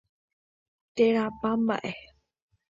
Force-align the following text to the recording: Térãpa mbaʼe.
Térãpa 0.95 1.49
mbaʼe. 1.65 1.91